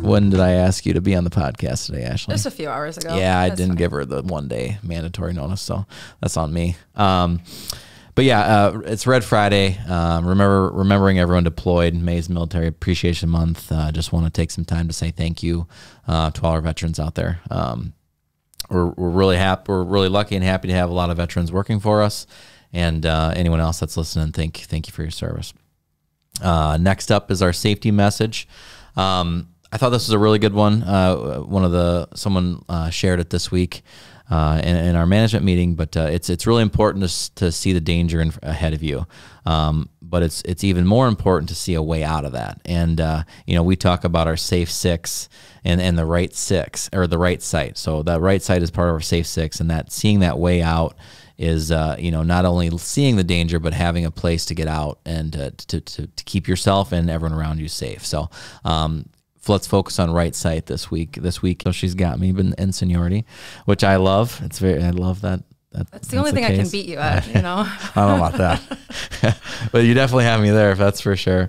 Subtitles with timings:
[0.00, 2.32] When did I ask you to be on the podcast today, Ashley?
[2.34, 3.16] Just a few hours ago.
[3.16, 3.78] Yeah, I That's didn't fine.
[3.78, 5.84] give her the one day mandatory notice, so
[6.20, 6.74] that's on me.
[6.96, 7.40] Um,
[8.14, 9.78] but yeah, uh, it's Red Friday.
[9.88, 11.94] Um, remember, remembering everyone deployed.
[11.94, 13.70] May's Military Appreciation Month.
[13.70, 15.68] Uh, just want to take some time to say thank you
[16.08, 17.40] uh, to all our veterans out there.
[17.50, 17.92] Um,
[18.68, 19.64] we're, we're really happy.
[19.70, 22.26] We're really lucky and happy to have a lot of veterans working for us,
[22.72, 25.52] and uh, anyone else that's listening, thank thank you for your service.
[26.42, 28.48] Uh, next up is our safety message.
[28.96, 30.82] Um, I thought this was a really good one.
[30.82, 33.82] Uh, one of the someone uh, shared it this week
[34.30, 37.72] uh, in, in our management meeting, but uh, it's it's really important to, to see
[37.72, 39.06] the danger in, ahead of you.
[39.46, 42.60] Um, but it's it's even more important to see a way out of that.
[42.64, 45.28] And uh, you know, we talk about our safe six
[45.64, 47.78] and and the right six or the right sight.
[47.78, 50.62] So the right sight is part of our safe six, and that seeing that way
[50.62, 50.96] out
[51.40, 54.68] is uh, you know not only seeing the danger but having a place to get
[54.68, 58.28] out and uh, to, to, to keep yourself and everyone around you safe so
[58.64, 59.08] um,
[59.48, 62.72] let's focus on right sight this week this week so she's got me in, in
[62.72, 63.24] seniority
[63.64, 65.42] which i love it's very i love that,
[65.72, 67.58] that That's the only thing I can beat you at, you know.
[67.66, 69.38] I don't know about that,
[69.72, 70.74] but you definitely have me there.
[70.74, 71.48] That's for sure.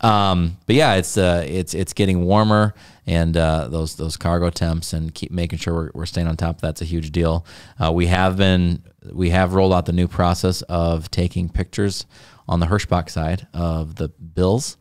[0.00, 2.74] Um, but yeah, it's uh, it's it's getting warmer,
[3.06, 6.60] and uh, those those cargo temps, and keep making sure we're, we're staying on top.
[6.60, 7.46] That's a huge deal.
[7.82, 12.06] Uh, we have been we have rolled out the new process of taking pictures
[12.48, 14.76] on the Hirschbach side of the bills,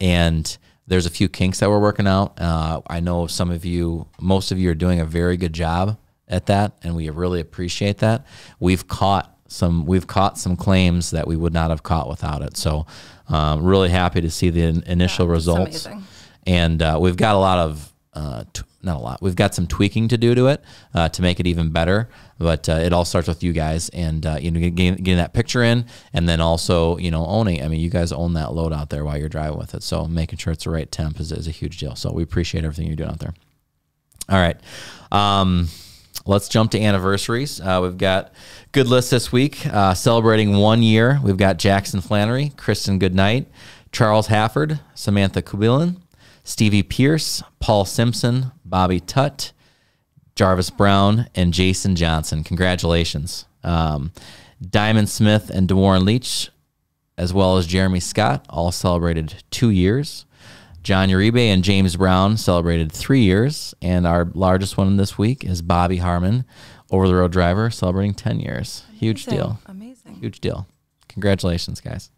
[0.00, 0.56] and
[0.86, 2.40] there's a few kinks that we're working out.
[2.40, 5.98] Uh, I know some of you, most of you, are doing a very good job
[6.26, 8.26] at that, and we really appreciate that.
[8.60, 12.56] We've caught some we've caught some claims that we would not have caught without it.
[12.56, 12.86] So,
[13.28, 15.86] um, really happy to see the in- initial Yeah, results.
[15.86, 16.04] amazing.
[16.48, 19.20] And uh, we've got a lot of uh, t- not a lot.
[19.20, 22.08] We've got some tweaking to do to it uh, to make it even better.
[22.38, 25.34] But uh, it all starts with you guys and uh, you know getting, getting that
[25.34, 27.62] picture in, and then also you know owning.
[27.62, 29.82] I mean, you guys own that load out there while you're driving with it.
[29.82, 31.94] So making sure it's the right temp is, is a huge deal.
[31.96, 33.34] So we appreciate everything you're doing out there.
[34.30, 34.58] All right.
[35.12, 35.68] Um,
[36.24, 37.60] let's jump to anniversaries.
[37.60, 38.32] Uh, we've got
[38.72, 39.66] good list this week.
[39.66, 43.48] Uh, celebrating one year, we've got Jackson Flannery, Kristen Goodnight,
[43.92, 45.96] Charles Hafford, Samantha Kubilin,
[46.48, 49.52] Stevie Pierce, Paul Simpson, Bobby Tutt,
[50.34, 52.42] Jarvis Brown, and Jason Johnson.
[52.42, 53.44] Congratulations.
[53.62, 54.12] Um,
[54.58, 56.48] Diamond Smith and DeWarren Leach,
[57.18, 60.24] as well as Jeremy Scott, all celebrated two years.
[60.82, 63.74] John Uribe and James Brown celebrated three years.
[63.82, 66.46] And our largest one this week is Bobby Harmon,
[66.90, 68.84] over the road driver, celebrating 10 years.
[68.94, 69.60] Huge deal.
[69.66, 70.14] Amazing.
[70.14, 70.66] Huge deal.
[71.08, 72.10] Congratulations, guys.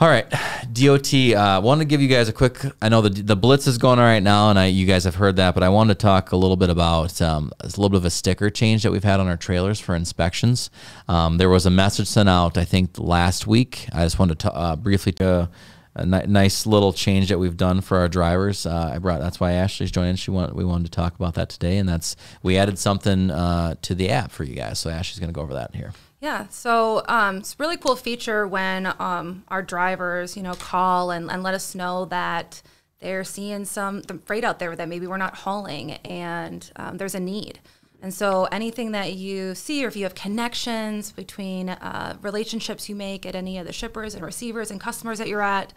[0.00, 0.28] All right,
[0.72, 1.14] DOT.
[1.14, 2.58] Uh, want to give you guys a quick.
[2.82, 5.14] I know the the blitz is going on right now, and I you guys have
[5.14, 7.98] heard that, but I wanted to talk a little bit about um, a little bit
[7.98, 10.68] of a sticker change that we've had on our trailers for inspections.
[11.06, 13.86] Um, there was a message sent out, I think, last week.
[13.92, 15.46] I just wanted to uh, briefly uh,
[15.94, 18.66] a ni- nice little change that we've done for our drivers.
[18.66, 20.16] Uh, I brought that's why Ashley's joining.
[20.16, 23.76] She want, we wanted to talk about that today, and that's we added something uh,
[23.82, 24.80] to the app for you guys.
[24.80, 25.92] So Ashley's going to go over that here.
[26.24, 31.10] Yeah, so um, it's a really cool feature when um, our drivers, you know, call
[31.10, 32.62] and, and let us know that
[33.00, 37.14] they're seeing some the freight out there that maybe we're not hauling, and um, there's
[37.14, 37.58] a need.
[38.00, 42.96] And so anything that you see, or if you have connections between uh, relationships you
[42.96, 45.74] make at any of the shippers and receivers and customers that you're at,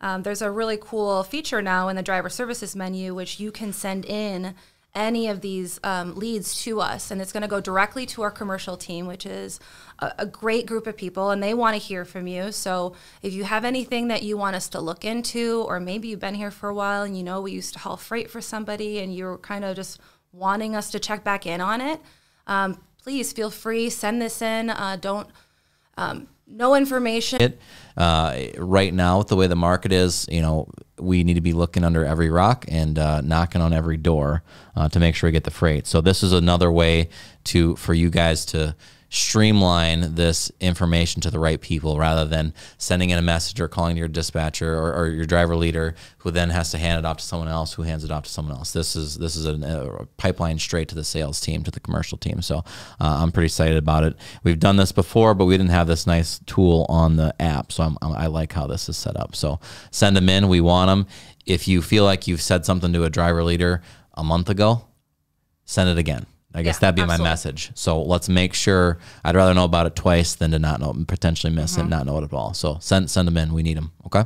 [0.00, 3.72] um, there's a really cool feature now in the driver services menu, which you can
[3.72, 4.54] send in
[4.94, 8.30] any of these um, leads to us, and it's going to go directly to our
[8.30, 9.60] commercial team, which is
[10.00, 12.50] a, a great group of people, and they want to hear from you.
[12.50, 16.20] So if you have anything that you want us to look into, or maybe you've
[16.20, 18.98] been here for a while and you know we used to haul freight for somebody,
[18.98, 20.00] and you're kind of just
[20.32, 22.00] wanting us to check back in on it,
[22.46, 24.70] um, please feel free send this in.
[24.70, 25.28] Uh, don't
[25.96, 27.40] um, no information.
[27.96, 30.68] uh, right now with the way the market is you know
[30.98, 34.42] we need to be looking under every rock and uh, knocking on every door
[34.76, 37.08] uh, to make sure we get the freight so this is another way
[37.44, 38.74] to for you guys to
[39.12, 43.96] streamline this information to the right people rather than sending in a message or calling
[43.96, 47.24] your dispatcher or, or your driver leader who then has to hand it off to
[47.24, 48.72] someone else who hands it off to someone else.
[48.72, 49.54] This is this is a,
[50.00, 52.40] a pipeline straight to the sales team to the commercial team.
[52.40, 52.62] So uh,
[53.00, 54.16] i'm pretty excited about it.
[54.44, 57.72] We've done this before but we didn't have this nice tool on the app.
[57.72, 59.34] So I'm, i like how this is set up.
[59.34, 59.58] So
[59.90, 60.48] send them in.
[60.48, 61.06] We want them.
[61.44, 63.82] If you feel like you've said something to a driver leader
[64.14, 64.84] a month ago
[65.70, 66.26] send it again.
[66.52, 67.70] I guess Yeah, that'd be my message.
[67.74, 68.98] So let's make sure.
[69.24, 71.86] I'd rather know about it twice than to not know, potentially miss Mm-hmm.
[71.86, 72.54] it, not know it at all.
[72.54, 73.52] So send send them in.
[73.52, 73.92] We need them.
[74.06, 74.24] Okay.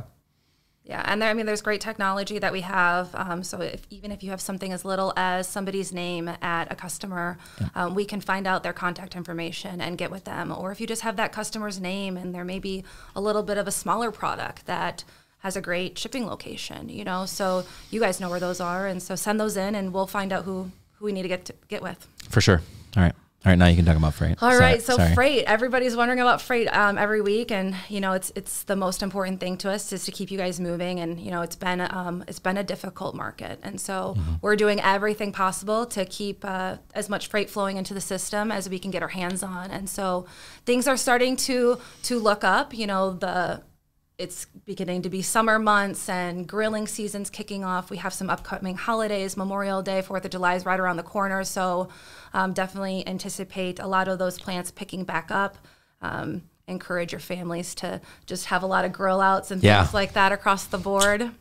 [0.87, 3.09] Yeah, and there, I mean, there's great technology that we have.
[3.15, 6.75] Um, so if, even if you have something as little as somebody's name at a
[6.75, 7.69] customer, yeah.
[7.73, 10.51] um, we can find out their contact information and get with them.
[10.55, 12.83] Or if you just have that customer's name and there may be
[13.15, 15.03] a little bit of a smaller product that
[15.39, 19.01] has a great shipping location, you know, so you guys know where those are, and
[19.01, 20.71] so send those in, and we'll find out who
[21.05, 22.07] we need to get to get with.
[22.29, 22.61] For sure.
[22.97, 23.13] All right.
[23.45, 24.41] All right, now you can talk about freight.
[24.41, 25.13] All sorry, right, so sorry.
[25.13, 25.43] freight.
[25.45, 29.39] Everybody's wondering about freight um, every week, and you know it's it's the most important
[29.39, 30.99] thing to us is to keep you guys moving.
[30.99, 34.33] And you know it's been um, it's been a difficult market, and so mm-hmm.
[34.41, 38.67] we're doing everything possible to keep uh, as much freight flowing into the system as
[38.67, 39.69] we can get our hands on.
[39.69, 40.25] And so
[40.65, 42.73] things are starting to to look up.
[42.73, 43.61] You know the
[44.17, 47.89] it's beginning to be summer months and grilling season's kicking off.
[47.89, 49.35] We have some upcoming holidays.
[49.35, 51.89] Memorial Day, Fourth of July is right around the corner, so
[52.33, 55.57] um, definitely anticipate a lot of those plants picking back up.
[56.01, 59.83] Um, encourage your families to just have a lot of grill outs and yeah.
[59.83, 61.31] things like that across the board.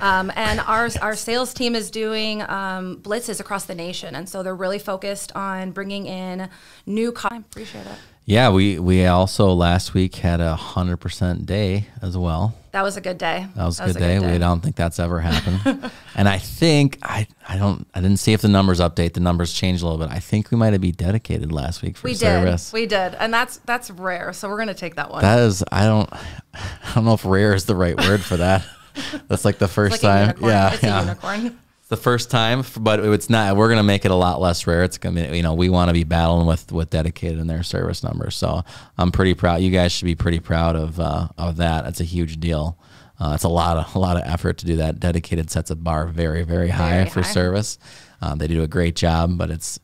[0.00, 4.14] Um, and our, our sales team is doing um, blitzes across the nation.
[4.14, 6.50] And so they're really focused on bringing in
[6.84, 7.12] new.
[7.12, 7.98] Co- I appreciate it.
[8.28, 12.56] Yeah, we we also last week had a hundred percent day as well.
[12.72, 13.46] That was a good day.
[13.54, 14.14] That was, that a, good, a day.
[14.18, 14.32] good day.
[14.32, 15.90] We don't think that's ever happened.
[16.16, 19.12] and I think I I don't I didn't see if the numbers update.
[19.12, 20.12] The numbers changed a little bit.
[20.12, 22.20] I think we might have been dedicated last week for service.
[22.20, 22.70] we service.
[22.72, 22.74] Did.
[22.74, 24.32] We did, and that's that's rare.
[24.32, 25.22] So we're gonna take that one.
[25.22, 26.12] That is I don't
[26.54, 28.66] I don't know if rare is the right word for that.
[29.28, 30.44] that's like the first like time.
[30.44, 31.50] Yeah, it's yeah.
[31.88, 33.56] The first time, but it's not.
[33.56, 34.82] We're gonna make it a lot less rare.
[34.82, 38.02] It's gonna, you know, we want to be battling with with dedicated in their service
[38.02, 38.36] numbers.
[38.36, 38.62] So
[38.98, 39.60] I'm pretty proud.
[39.62, 41.84] You guys should be pretty proud of uh, of that.
[41.84, 42.78] That's a huge deal.
[43.18, 45.00] Uh, it's a lot of a lot of effort to do that.
[45.00, 47.30] Dedicated sets a bar very very high very for high.
[47.30, 47.78] service.
[48.20, 49.78] Uh, they do a great job, but it's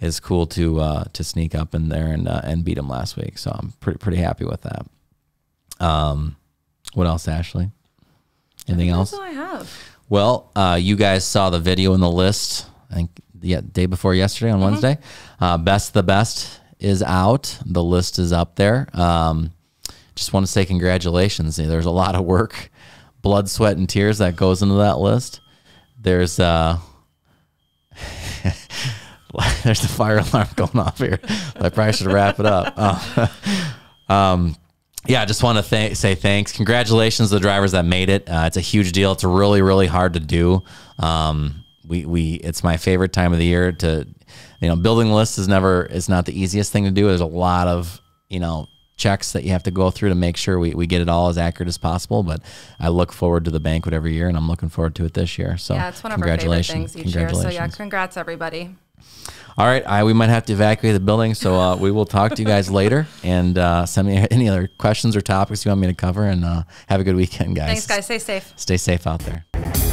[0.00, 3.16] it's cool to uh, to sneak up in there and uh, and beat them last
[3.16, 3.36] week.
[3.36, 4.86] So I'm pretty pretty happy with that.
[5.84, 6.36] Um,
[6.94, 7.70] what else, Ashley?
[8.68, 9.14] Anything else?
[9.14, 9.72] I have.
[10.08, 12.66] Well, uh, you guys saw the video in the list.
[12.90, 14.70] I think the day before yesterday on mm-hmm.
[14.70, 14.98] Wednesday.
[15.40, 17.58] Uh, best the best is out.
[17.64, 18.88] The list is up there.
[18.92, 19.52] Um,
[20.14, 21.56] just want to say congratulations.
[21.56, 22.70] There's a lot of work,
[23.22, 25.40] blood, sweat, and tears that goes into that list.
[26.00, 26.78] There's uh,
[29.62, 31.20] there's a fire alarm going off here.
[31.56, 32.74] I probably should wrap it up.
[32.76, 33.26] Uh,
[34.12, 34.56] um,
[35.06, 36.52] yeah, I just want to th- say thanks.
[36.52, 38.28] Congratulations to the drivers that made it.
[38.28, 39.12] Uh, it's a huge deal.
[39.12, 40.62] It's really, really hard to do.
[40.98, 44.06] Um, we, we, it's my favorite time of the year to,
[44.60, 47.06] you know, building lists is never, it's not the easiest thing to do.
[47.06, 50.36] There's a lot of, you know, checks that you have to go through to make
[50.36, 52.22] sure we, we get it all as accurate as possible.
[52.22, 52.42] But
[52.80, 55.38] I look forward to the banquet every year and I'm looking forward to it this
[55.38, 55.56] year.
[55.56, 57.32] So yeah, it's one of our favorite things each year.
[57.32, 58.74] So yeah, congrats everybody.
[59.56, 62.36] All right, I, we might have to evacuate the building, so uh, we will talk
[62.36, 63.08] to you guys later.
[63.24, 66.24] And uh, send me any other questions or topics you want me to cover.
[66.24, 67.68] And uh, have a good weekend, guys.
[67.68, 68.04] Thanks, guys.
[68.04, 68.52] Stay safe.
[68.56, 69.87] Stay safe out there.